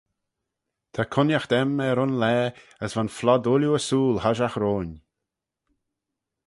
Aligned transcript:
Ta 0.93 1.03
cooinaght 1.13 1.51
aym 1.59 1.71
er 1.87 1.97
un 2.05 2.13
laa 2.21 2.45
as 2.83 2.91
va'n 2.95 3.13
flod 3.17 3.43
ooilley 3.51 3.73
ersooyl 3.77 4.21
hoshiaght 4.23 4.59
roin. 4.63 4.91